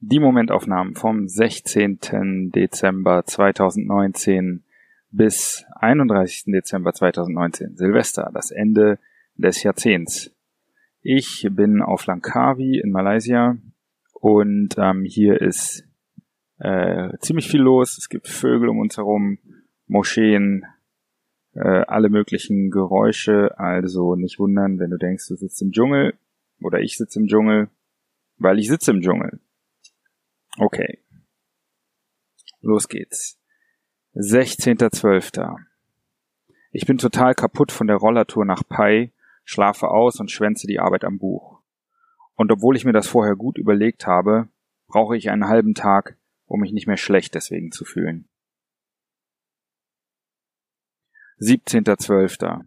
die 0.00 0.18
Momentaufnahmen 0.18 0.94
vom 0.94 1.28
16. 1.28 2.50
Dezember 2.52 3.24
2019 3.24 4.64
bis 5.10 5.66
31. 5.76 6.44
Dezember 6.46 6.94
2019. 6.94 7.76
Silvester, 7.76 8.30
das 8.32 8.50
Ende 8.50 8.98
des 9.34 9.62
Jahrzehnts. 9.62 10.32
Ich 11.02 11.46
bin 11.50 11.82
auf 11.82 12.06
Langkawi 12.06 12.80
in 12.80 12.90
Malaysia 12.90 13.58
und 14.14 14.76
ähm, 14.78 15.04
hier 15.04 15.40
ist 15.40 15.84
äh, 16.58 17.16
ziemlich 17.18 17.48
viel 17.48 17.60
los. 17.60 17.98
Es 17.98 18.08
gibt 18.08 18.26
Vögel 18.26 18.70
um 18.70 18.78
uns 18.78 18.96
herum, 18.96 19.38
Moscheen, 19.86 20.64
äh, 21.54 21.84
alle 21.86 22.08
möglichen 22.08 22.70
Geräusche. 22.70 23.58
Also 23.58 24.14
nicht 24.16 24.38
wundern, 24.38 24.78
wenn 24.78 24.90
du 24.90 24.96
denkst, 24.96 25.28
du 25.28 25.36
sitzt 25.36 25.60
im 25.60 25.72
Dschungel 25.72 26.14
oder 26.62 26.80
ich 26.80 26.96
sitze 26.96 27.20
im 27.20 27.26
Dschungel, 27.26 27.68
weil 28.38 28.58
ich 28.58 28.68
sitze 28.68 28.92
im 28.92 29.02
Dschungel. 29.02 29.40
Okay. 30.60 30.98
Los 32.60 32.88
geht's. 32.88 33.40
16.12. 34.14 35.56
Ich 36.70 36.84
bin 36.84 36.98
total 36.98 37.34
kaputt 37.34 37.72
von 37.72 37.86
der 37.86 37.96
Rollertour 37.96 38.44
nach 38.44 38.62
Pai, 38.68 39.14
schlafe 39.44 39.88
aus 39.88 40.20
und 40.20 40.30
schwänze 40.30 40.66
die 40.66 40.78
Arbeit 40.78 41.04
am 41.04 41.18
Buch. 41.18 41.62
Und 42.34 42.52
obwohl 42.52 42.76
ich 42.76 42.84
mir 42.84 42.92
das 42.92 43.08
vorher 43.08 43.36
gut 43.36 43.56
überlegt 43.56 44.06
habe, 44.06 44.50
brauche 44.86 45.16
ich 45.16 45.30
einen 45.30 45.48
halben 45.48 45.72
Tag, 45.72 46.18
um 46.44 46.60
mich 46.60 46.72
nicht 46.72 46.86
mehr 46.86 46.98
schlecht 46.98 47.34
deswegen 47.34 47.72
zu 47.72 47.86
fühlen. 47.86 48.28
17.12. 51.40 52.66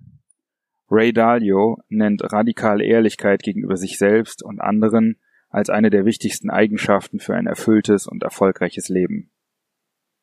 Ray 0.90 1.14
Dalio 1.14 1.78
nennt 1.90 2.24
radikale 2.34 2.86
Ehrlichkeit 2.86 3.44
gegenüber 3.44 3.78
sich 3.78 4.00
selbst 4.00 4.42
und 4.42 4.62
anderen 4.62 5.20
als 5.54 5.70
eine 5.70 5.92
der 5.92 6.04
wichtigsten 6.04 6.50
Eigenschaften 6.50 7.20
für 7.20 7.36
ein 7.36 7.46
erfülltes 7.46 8.08
und 8.08 8.24
erfolgreiches 8.24 8.90
Leben. 8.90 9.30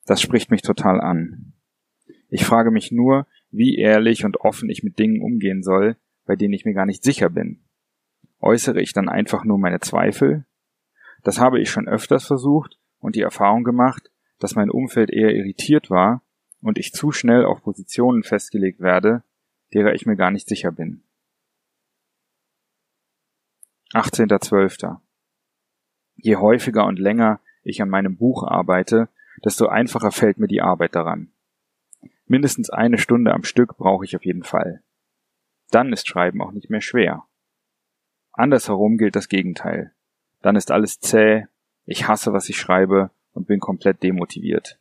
Das 0.04 0.20
spricht 0.20 0.50
mich 0.50 0.62
total 0.62 1.00
an. 1.00 1.52
Ich 2.28 2.44
frage 2.44 2.72
mich 2.72 2.90
nur, 2.90 3.28
wie 3.52 3.76
ehrlich 3.76 4.24
und 4.24 4.40
offen 4.40 4.68
ich 4.68 4.82
mit 4.82 4.98
Dingen 4.98 5.22
umgehen 5.22 5.62
soll, 5.62 5.96
bei 6.26 6.34
denen 6.34 6.52
ich 6.52 6.64
mir 6.64 6.74
gar 6.74 6.84
nicht 6.84 7.04
sicher 7.04 7.30
bin. 7.30 7.62
Äußere 8.40 8.80
ich 8.80 8.92
dann 8.92 9.08
einfach 9.08 9.44
nur 9.44 9.56
meine 9.56 9.78
Zweifel? 9.78 10.46
Das 11.22 11.38
habe 11.38 11.60
ich 11.60 11.70
schon 11.70 11.86
öfters 11.86 12.26
versucht 12.26 12.80
und 12.98 13.14
die 13.14 13.22
Erfahrung 13.22 13.62
gemacht, 13.62 14.10
dass 14.40 14.56
mein 14.56 14.68
Umfeld 14.68 15.10
eher 15.10 15.32
irritiert 15.32 15.90
war 15.90 16.24
und 16.60 16.76
ich 16.76 16.92
zu 16.92 17.12
schnell 17.12 17.44
auf 17.44 17.62
Positionen 17.62 18.24
festgelegt 18.24 18.80
werde, 18.80 19.22
derer 19.74 19.94
ich 19.94 20.06
mir 20.06 20.16
gar 20.16 20.32
nicht 20.32 20.48
sicher 20.48 20.72
bin. 20.72 21.04
18.12. 23.92 24.98
Je 26.22 26.36
häufiger 26.36 26.86
und 26.86 26.98
länger 26.98 27.40
ich 27.62 27.82
an 27.82 27.88
meinem 27.88 28.16
Buch 28.16 28.44
arbeite, 28.44 29.08
desto 29.44 29.66
einfacher 29.66 30.10
fällt 30.10 30.38
mir 30.38 30.48
die 30.48 30.62
Arbeit 30.62 30.94
daran. 30.94 31.32
Mindestens 32.26 32.70
eine 32.70 32.98
Stunde 32.98 33.32
am 33.32 33.42
Stück 33.42 33.76
brauche 33.76 34.04
ich 34.04 34.16
auf 34.16 34.24
jeden 34.24 34.44
Fall. 34.44 34.82
Dann 35.70 35.92
ist 35.92 36.08
Schreiben 36.08 36.42
auch 36.42 36.52
nicht 36.52 36.70
mehr 36.70 36.80
schwer. 36.80 37.26
Andersherum 38.32 38.98
gilt 38.98 39.16
das 39.16 39.28
Gegenteil. 39.28 39.92
Dann 40.40 40.56
ist 40.56 40.70
alles 40.70 41.00
zäh, 41.00 41.46
ich 41.84 42.06
hasse, 42.06 42.32
was 42.32 42.48
ich 42.48 42.56
schreibe 42.56 43.10
und 43.32 43.46
bin 43.46 43.60
komplett 43.60 44.02
demotiviert. 44.02 44.78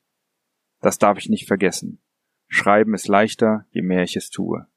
Das 0.81 0.97
darf 0.97 1.17
ich 1.17 1.29
nicht 1.29 1.47
vergessen. 1.47 2.01
Schreiben 2.47 2.93
ist 2.93 3.07
leichter, 3.07 3.65
je 3.71 3.81
mehr 3.81 4.03
ich 4.03 4.15
es 4.15 4.29
tue. 4.29 4.67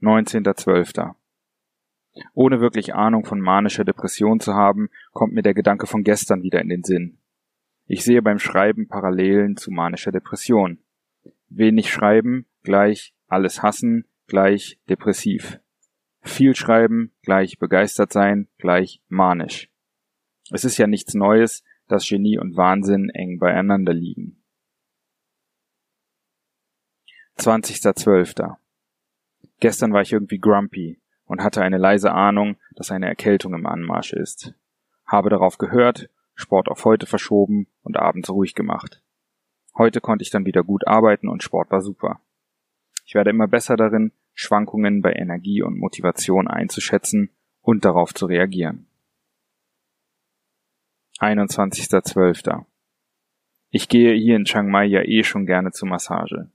19.12. 0.00 1.14
Ohne 2.34 2.60
wirklich 2.60 2.94
Ahnung 2.94 3.24
von 3.24 3.40
manischer 3.40 3.84
Depression 3.84 4.40
zu 4.40 4.54
haben, 4.54 4.88
kommt 5.12 5.32
mir 5.32 5.42
der 5.42 5.54
Gedanke 5.54 5.86
von 5.86 6.02
gestern 6.02 6.42
wieder 6.42 6.60
in 6.60 6.68
den 6.68 6.82
Sinn. 6.82 7.18
Ich 7.86 8.04
sehe 8.04 8.22
beim 8.22 8.38
Schreiben 8.38 8.88
Parallelen 8.88 9.56
zu 9.56 9.70
manischer 9.70 10.12
Depression. 10.12 10.78
Wenig 11.48 11.90
schreiben 11.90 12.46
gleich 12.62 13.14
alles 13.26 13.62
hassen 13.62 14.06
gleich 14.26 14.78
depressiv. 14.88 15.60
Viel 16.20 16.54
schreiben 16.54 17.12
gleich 17.22 17.58
begeistert 17.58 18.12
sein 18.12 18.48
gleich 18.58 19.02
manisch. 19.08 19.70
Es 20.50 20.64
ist 20.64 20.78
ja 20.78 20.86
nichts 20.86 21.14
Neues, 21.14 21.64
dass 21.88 22.08
Genie 22.08 22.38
und 22.38 22.56
Wahnsinn 22.56 23.10
eng 23.10 23.38
beieinander 23.38 23.92
liegen. 23.92 24.42
20.12. 27.38 28.56
Gestern 29.60 29.92
war 29.92 30.02
ich 30.02 30.12
irgendwie 30.12 30.38
grumpy, 30.38 31.01
und 31.32 31.42
hatte 31.42 31.62
eine 31.62 31.78
leise 31.78 32.12
Ahnung, 32.12 32.56
dass 32.76 32.90
eine 32.90 33.06
Erkältung 33.06 33.54
im 33.54 33.64
Anmarsch 33.64 34.12
ist. 34.12 34.52
Habe 35.06 35.30
darauf 35.30 35.56
gehört, 35.56 36.10
Sport 36.34 36.68
auf 36.68 36.84
heute 36.84 37.06
verschoben 37.06 37.68
und 37.82 37.96
abends 37.96 38.28
ruhig 38.28 38.54
gemacht. 38.54 39.02
Heute 39.74 40.02
konnte 40.02 40.24
ich 40.24 40.30
dann 40.30 40.44
wieder 40.44 40.62
gut 40.62 40.86
arbeiten 40.86 41.28
und 41.28 41.42
Sport 41.42 41.70
war 41.70 41.80
super. 41.80 42.20
Ich 43.06 43.14
werde 43.14 43.30
immer 43.30 43.48
besser 43.48 43.76
darin, 43.76 44.12
Schwankungen 44.34 45.00
bei 45.00 45.14
Energie 45.14 45.62
und 45.62 45.78
Motivation 45.78 46.48
einzuschätzen 46.48 47.30
und 47.62 47.86
darauf 47.86 48.12
zu 48.12 48.26
reagieren. 48.26 48.86
21.12. 51.18 52.66
Ich 53.70 53.88
gehe 53.88 54.12
hier 54.12 54.36
in 54.36 54.44
Chiang 54.44 54.70
Mai 54.70 54.84
ja 54.84 55.00
eh 55.00 55.24
schon 55.24 55.46
gerne 55.46 55.70
zur 55.70 55.88
Massage. 55.88 56.50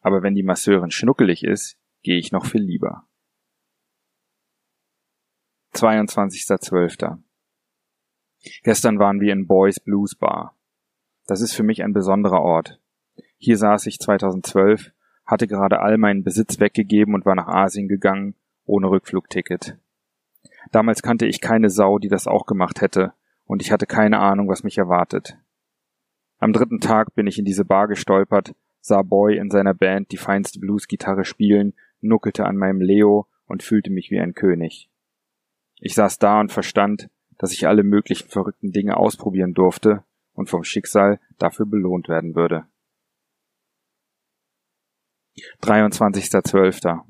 Aber 0.00 0.22
wenn 0.22 0.36
die 0.36 0.44
Masseurin 0.44 0.92
schnuckelig 0.92 1.42
ist, 1.42 1.76
gehe 2.04 2.18
ich 2.18 2.30
noch 2.30 2.46
viel 2.46 2.62
lieber. 2.62 3.08
22.12. 5.76 7.18
Gestern 8.62 8.98
waren 8.98 9.20
wir 9.20 9.32
in 9.32 9.46
Boys 9.46 9.78
Blues 9.78 10.14
Bar. 10.14 10.56
Das 11.26 11.40
ist 11.40 11.52
für 11.52 11.62
mich 11.62 11.82
ein 11.82 11.92
besonderer 11.92 12.40
Ort. 12.40 12.80
Hier 13.36 13.58
saß 13.58 13.86
ich 13.86 13.98
2012, 13.98 14.92
hatte 15.26 15.46
gerade 15.46 15.80
all 15.80 15.98
meinen 15.98 16.24
Besitz 16.24 16.60
weggegeben 16.60 17.14
und 17.14 17.26
war 17.26 17.34
nach 17.34 17.48
Asien 17.48 17.88
gegangen, 17.88 18.34
ohne 18.64 18.88
Rückflugticket. 18.88 19.76
Damals 20.72 21.02
kannte 21.02 21.26
ich 21.26 21.40
keine 21.40 21.68
Sau, 21.68 21.98
die 21.98 22.08
das 22.08 22.26
auch 22.26 22.46
gemacht 22.46 22.80
hätte, 22.80 23.12
und 23.44 23.60
ich 23.60 23.70
hatte 23.70 23.86
keine 23.86 24.18
Ahnung, 24.18 24.48
was 24.48 24.64
mich 24.64 24.78
erwartet. 24.78 25.36
Am 26.38 26.52
dritten 26.52 26.80
Tag 26.80 27.14
bin 27.14 27.26
ich 27.26 27.38
in 27.38 27.44
diese 27.44 27.64
Bar 27.64 27.88
gestolpert, 27.88 28.54
sah 28.80 29.02
Boy 29.02 29.36
in 29.36 29.50
seiner 29.50 29.74
Band 29.74 30.10
die 30.12 30.16
feinste 30.16 30.58
Bluesgitarre 30.58 31.24
spielen, 31.24 31.74
nuckelte 32.00 32.46
an 32.46 32.56
meinem 32.56 32.80
Leo 32.80 33.26
und 33.46 33.62
fühlte 33.62 33.90
mich 33.90 34.10
wie 34.10 34.20
ein 34.20 34.34
König. 34.34 34.88
Ich 35.86 35.94
saß 35.94 36.18
da 36.18 36.40
und 36.40 36.50
verstand, 36.50 37.08
dass 37.38 37.52
ich 37.52 37.68
alle 37.68 37.84
möglichen 37.84 38.28
verrückten 38.28 38.72
Dinge 38.72 38.96
ausprobieren 38.96 39.54
durfte 39.54 40.02
und 40.32 40.50
vom 40.50 40.64
Schicksal 40.64 41.20
dafür 41.38 41.64
belohnt 41.64 42.08
werden 42.08 42.34
würde. 42.34 42.66
23.12. 45.62 47.02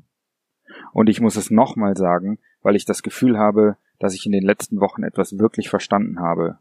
Und 0.92 1.08
ich 1.08 1.22
muss 1.22 1.36
es 1.36 1.50
nochmal 1.50 1.96
sagen, 1.96 2.38
weil 2.60 2.76
ich 2.76 2.84
das 2.84 3.02
Gefühl 3.02 3.38
habe, 3.38 3.78
dass 3.98 4.12
ich 4.12 4.26
in 4.26 4.32
den 4.32 4.44
letzten 4.44 4.78
Wochen 4.78 5.04
etwas 5.04 5.38
wirklich 5.38 5.70
verstanden 5.70 6.20
habe. 6.20 6.58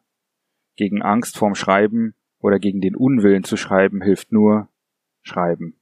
Gegen 0.78 1.02
Angst 1.02 1.38
vorm 1.38 1.54
Schreiben 1.54 2.16
oder 2.40 2.60
gegen 2.60 2.80
den 2.80 2.96
Unwillen 2.96 3.44
zu 3.44 3.58
schreiben 3.58 4.02
hilft 4.02 4.32
nur 4.32 4.70
Schreiben. 5.22 5.82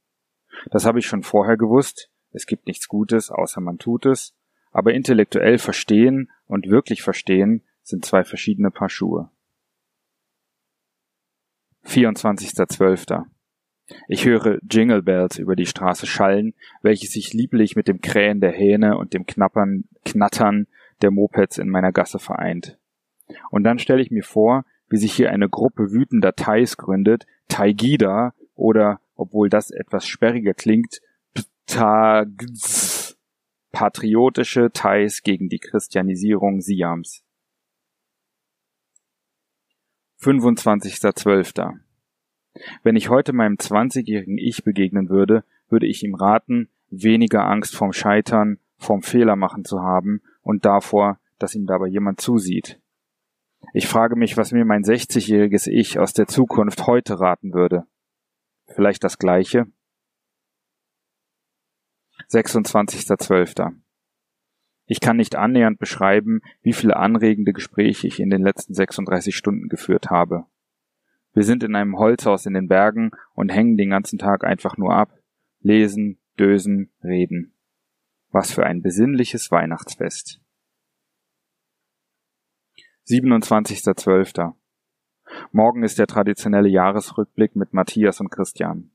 Das 0.71 0.87
habe 0.87 0.97
ich 0.97 1.05
schon 1.05 1.21
vorher 1.21 1.57
gewusst. 1.57 2.09
Es 2.31 2.47
gibt 2.47 2.65
nichts 2.65 2.87
Gutes, 2.87 3.29
außer 3.29 3.61
man 3.61 3.77
tut 3.77 4.07
es. 4.07 4.33
Aber 4.73 4.93
intellektuell 4.93 5.59
verstehen 5.59 6.29
und 6.47 6.67
wirklich 6.67 7.03
verstehen 7.03 7.61
sind 7.83 8.03
zwei 8.03 8.23
verschiedene 8.23 8.71
Paar 8.71 8.89
Schuhe. 8.89 9.29
24.12. 11.85 13.25
Ich 14.07 14.25
höre 14.25 14.59
Jingle 14.69 15.03
Bells 15.03 15.37
über 15.37 15.55
die 15.55 15.65
Straße 15.65 16.07
schallen, 16.07 16.53
welche 16.81 17.07
sich 17.07 17.33
lieblich 17.33 17.75
mit 17.75 17.87
dem 17.87 18.01
Krähen 18.01 18.41
der 18.41 18.51
Hähne 18.51 18.97
und 18.97 19.13
dem 19.13 19.25
Knappern, 19.25 19.83
Knattern 20.05 20.67
der 21.01 21.11
Mopeds 21.11 21.57
in 21.57 21.69
meiner 21.69 21.91
Gasse 21.91 22.19
vereint. 22.19 22.79
Und 23.51 23.63
dann 23.63 23.79
stelle 23.79 24.01
ich 24.01 24.11
mir 24.11 24.23
vor, 24.23 24.65
wie 24.89 24.97
sich 24.97 25.13
hier 25.13 25.31
eine 25.31 25.49
Gruppe 25.49 25.91
wütender 25.91 26.33
Thais 26.33 26.77
gründet, 26.77 27.25
Taigida 27.49 28.33
oder, 28.55 29.01
obwohl 29.15 29.49
das 29.49 29.69
etwas 29.69 30.07
sperriger 30.07 30.53
klingt, 30.53 31.01
Ptagz 31.67 32.92
patriotische 33.73 34.71
Thais 34.71 35.23
gegen 35.23 35.49
die 35.49 35.57
Christianisierung 35.57 36.61
Siams. 36.61 37.25
25.12. 40.21 41.79
Wenn 42.83 42.95
ich 42.95 43.09
heute 43.09 43.33
meinem 43.33 43.55
20-jährigen 43.55 44.37
Ich 44.37 44.63
begegnen 44.63 45.09
würde, 45.09 45.43
würde 45.69 45.87
ich 45.87 46.03
ihm 46.03 46.13
raten, 46.13 46.69
weniger 46.89 47.45
Angst 47.45 47.75
vorm 47.75 47.93
Scheitern, 47.93 48.59
vorm 48.77 49.01
Fehler 49.01 49.35
machen 49.35 49.65
zu 49.65 49.81
haben 49.81 50.21
und 50.43 50.65
davor, 50.65 51.19
dass 51.39 51.55
ihm 51.55 51.65
dabei 51.65 51.87
jemand 51.87 52.21
zusieht. 52.21 52.79
Ich 53.73 53.87
frage 53.87 54.15
mich, 54.15 54.37
was 54.37 54.51
mir 54.51 54.65
mein 54.65 54.83
60-jähriges 54.83 55.67
Ich 55.67 55.97
aus 55.97 56.13
der 56.13 56.27
Zukunft 56.27 56.85
heute 56.85 57.19
raten 57.19 57.53
würde. 57.53 57.87
Vielleicht 58.67 59.03
das 59.03 59.17
gleiche? 59.17 59.65
26.12. 62.33 63.75
Ich 64.85 64.99
kann 64.99 65.17
nicht 65.17 65.35
annähernd 65.35 65.79
beschreiben, 65.79 66.41
wie 66.61 66.73
viele 66.73 66.97
anregende 66.97 67.53
Gespräche 67.53 68.07
ich 68.07 68.19
in 68.19 68.29
den 68.29 68.41
letzten 68.41 68.73
36 68.73 69.35
Stunden 69.35 69.69
geführt 69.69 70.09
habe. 70.09 70.45
Wir 71.33 71.43
sind 71.43 71.63
in 71.63 71.75
einem 71.75 71.97
Holzhaus 71.97 72.45
in 72.45 72.53
den 72.53 72.67
Bergen 72.67 73.11
und 73.33 73.49
hängen 73.49 73.77
den 73.77 73.91
ganzen 73.91 74.19
Tag 74.19 74.43
einfach 74.43 74.77
nur 74.77 74.93
ab, 74.93 75.17
lesen, 75.61 76.19
dösen, 76.37 76.91
reden. 77.03 77.53
Was 78.29 78.51
für 78.51 78.65
ein 78.65 78.81
besinnliches 78.81 79.51
Weihnachtsfest. 79.51 80.41
27.12. 83.07 84.53
Morgen 85.51 85.83
ist 85.83 85.99
der 85.99 86.07
traditionelle 86.07 86.69
Jahresrückblick 86.69 87.55
mit 87.55 87.73
Matthias 87.73 88.19
und 88.19 88.29
Christian. 88.29 88.91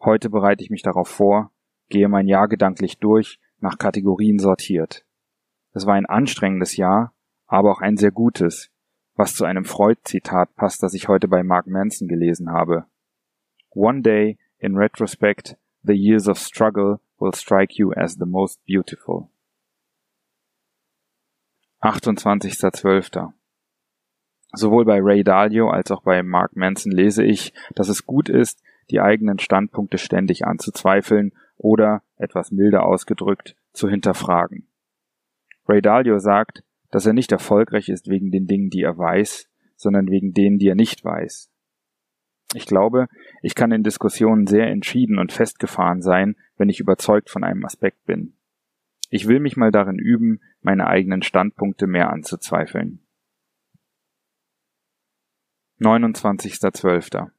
Heute 0.00 0.30
bereite 0.30 0.62
ich 0.62 0.70
mich 0.70 0.82
darauf 0.82 1.08
vor, 1.08 1.53
gehe 1.88 2.08
mein 2.08 2.28
Jahr 2.28 2.48
gedanklich 2.48 2.98
durch, 2.98 3.38
nach 3.60 3.78
Kategorien 3.78 4.38
sortiert. 4.38 5.04
Es 5.72 5.86
war 5.86 5.94
ein 5.94 6.06
anstrengendes 6.06 6.76
Jahr, 6.76 7.12
aber 7.46 7.72
auch 7.72 7.80
ein 7.80 7.96
sehr 7.96 8.12
gutes, 8.12 8.70
was 9.16 9.34
zu 9.34 9.44
einem 9.44 9.64
Freud-Zitat 9.64 10.54
passt, 10.56 10.82
das 10.82 10.94
ich 10.94 11.08
heute 11.08 11.28
bei 11.28 11.42
Mark 11.42 11.66
Manson 11.66 12.08
gelesen 12.08 12.50
habe. 12.50 12.86
One 13.70 14.02
day, 14.02 14.38
in 14.58 14.76
retrospect, 14.76 15.56
the 15.82 15.94
years 15.94 16.28
of 16.28 16.38
struggle 16.38 17.00
will 17.18 17.34
strike 17.34 17.74
you 17.74 17.92
as 17.92 18.14
the 18.14 18.26
most 18.26 18.64
beautiful. 18.66 19.28
28.12. 21.82 23.32
Sowohl 24.52 24.84
bei 24.84 25.00
Ray 25.02 25.24
Dalio 25.24 25.70
als 25.70 25.90
auch 25.90 26.02
bei 26.02 26.22
Mark 26.22 26.56
Manson 26.56 26.92
lese 26.92 27.24
ich, 27.24 27.52
dass 27.74 27.88
es 27.88 28.06
gut 28.06 28.28
ist, 28.28 28.62
die 28.90 29.00
eigenen 29.00 29.38
Standpunkte 29.38 29.98
ständig 29.98 30.46
anzuzweifeln 30.46 31.32
oder, 31.56 32.02
etwas 32.16 32.50
milder 32.50 32.84
ausgedrückt, 32.84 33.56
zu 33.72 33.88
hinterfragen. 33.88 34.68
Ray 35.66 35.80
Dalio 35.80 36.18
sagt, 36.18 36.62
dass 36.90 37.06
er 37.06 37.12
nicht 37.12 37.32
erfolgreich 37.32 37.88
ist 37.88 38.08
wegen 38.08 38.30
den 38.30 38.46
Dingen, 38.46 38.70
die 38.70 38.82
er 38.82 38.96
weiß, 38.96 39.48
sondern 39.76 40.08
wegen 40.08 40.32
denen, 40.32 40.58
die 40.58 40.68
er 40.68 40.74
nicht 40.74 41.04
weiß. 41.04 41.50
Ich 42.54 42.66
glaube, 42.66 43.08
ich 43.42 43.54
kann 43.54 43.72
in 43.72 43.82
Diskussionen 43.82 44.46
sehr 44.46 44.68
entschieden 44.68 45.18
und 45.18 45.32
festgefahren 45.32 46.02
sein, 46.02 46.36
wenn 46.56 46.68
ich 46.68 46.78
überzeugt 46.78 47.30
von 47.30 47.42
einem 47.42 47.64
Aspekt 47.64 48.04
bin. 48.04 48.36
Ich 49.10 49.26
will 49.26 49.40
mich 49.40 49.56
mal 49.56 49.70
darin 49.70 49.98
üben, 49.98 50.40
meine 50.60 50.86
eigenen 50.86 51.22
Standpunkte 51.22 51.86
mehr 51.86 52.10
anzuzweifeln. 52.10 53.00
29.12. 55.80 57.30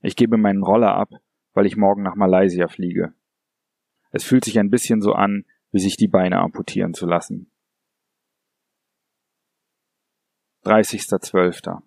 Ich 0.00 0.16
gebe 0.16 0.36
meinen 0.36 0.62
Roller 0.62 0.94
ab, 0.94 1.10
weil 1.52 1.66
ich 1.66 1.76
morgen 1.76 2.02
nach 2.02 2.14
Malaysia 2.14 2.68
fliege. 2.68 3.12
Es 4.14 4.22
fühlt 4.22 4.44
sich 4.44 4.60
ein 4.60 4.70
bisschen 4.70 5.02
so 5.02 5.12
an, 5.12 5.44
wie 5.72 5.80
sich 5.80 5.96
die 5.96 6.06
Beine 6.06 6.38
amputieren 6.38 6.94
zu 6.94 7.04
lassen. 7.04 7.50
30.12. 10.62 11.82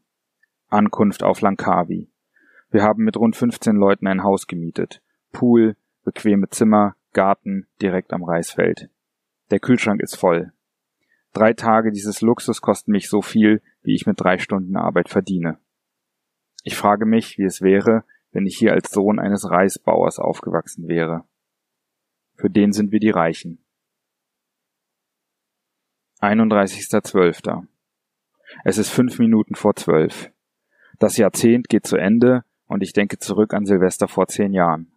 Ankunft 0.67 1.23
auf 1.23 1.39
Langkawi. 1.39 2.11
Wir 2.69 2.83
haben 2.83 3.05
mit 3.05 3.15
rund 3.15 3.37
15 3.37 3.77
Leuten 3.77 4.07
ein 4.07 4.23
Haus 4.23 4.45
gemietet. 4.45 5.01
Pool, 5.31 5.77
bequeme 6.03 6.49
Zimmer, 6.49 6.97
Garten 7.13 7.65
direkt 7.81 8.11
am 8.11 8.25
Reisfeld. 8.25 8.89
Der 9.49 9.61
Kühlschrank 9.61 10.01
ist 10.01 10.17
voll. 10.17 10.51
Drei 11.31 11.53
Tage 11.53 11.93
dieses 11.93 12.19
Luxus 12.19 12.59
kosten 12.59 12.91
mich 12.91 13.07
so 13.07 13.21
viel, 13.21 13.61
wie 13.83 13.95
ich 13.95 14.05
mit 14.05 14.19
drei 14.19 14.37
Stunden 14.37 14.75
Arbeit 14.75 15.07
verdiene. 15.07 15.59
Ich 16.63 16.75
frage 16.75 17.05
mich, 17.05 17.37
wie 17.37 17.45
es 17.45 17.61
wäre, 17.61 18.03
wenn 18.33 18.45
ich 18.45 18.57
hier 18.57 18.73
als 18.73 18.91
Sohn 18.91 19.17
eines 19.17 19.49
Reisbauers 19.49 20.19
aufgewachsen 20.19 20.89
wäre. 20.89 21.23
Für 22.37 22.49
den 22.49 22.71
sind 22.71 22.91
wir 22.91 22.99
die 22.99 23.09
Reichen. 23.09 23.59
31.12. 26.21 27.67
Es 28.63 28.77
ist 28.77 28.89
fünf 28.89 29.19
Minuten 29.19 29.55
vor 29.55 29.75
zwölf. 29.75 30.31
Das 30.99 31.17
Jahrzehnt 31.17 31.67
geht 31.67 31.85
zu 31.85 31.97
Ende 31.97 32.43
und 32.67 32.81
ich 32.81 32.93
denke 32.93 33.17
zurück 33.19 33.53
an 33.53 33.65
Silvester 33.65 34.07
vor 34.07 34.27
zehn 34.27 34.53
Jahren. 34.53 34.91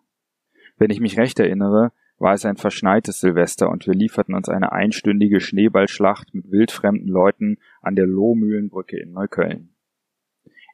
Wenn 0.77 0.91
ich 0.91 1.01
mich 1.01 1.19
recht 1.19 1.39
erinnere, 1.41 1.93
war 2.19 2.35
es 2.35 2.45
ein 2.45 2.57
verschneites 2.57 3.21
Silvester 3.21 3.71
und 3.71 3.87
wir 3.87 3.95
lieferten 3.95 4.35
uns 4.35 4.49
eine 4.51 4.73
einstündige 4.73 5.41
Schneeballschlacht 5.41 6.35
mit 6.35 6.51
wildfremden 6.51 7.09
Leuten 7.09 7.57
an 7.81 7.97
der 7.97 8.07
Lohmühlenbrücke 8.07 8.99
in 8.99 9.13
Neukölln. 9.13 9.75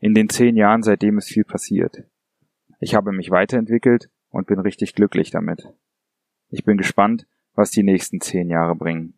In 0.01 0.15
den 0.15 0.29
zehn 0.29 0.57
Jahren 0.57 0.83
seitdem 0.83 1.19
ist 1.19 1.29
viel 1.29 1.45
passiert. 1.45 2.05
Ich 2.81 2.95
habe 2.95 3.13
mich 3.13 3.31
weiterentwickelt 3.31 4.11
und 4.31 4.49
bin 4.49 4.59
richtig 4.59 4.95
glücklich 4.95 5.31
damit. 5.31 5.73
Ich 6.49 6.65
bin 6.65 6.79
gespannt, 6.79 7.27
was 7.55 7.71
die 7.71 7.83
nächsten 7.83 8.21
zehn 8.21 8.51
Jahre 8.51 8.77
bringen. 8.77 9.15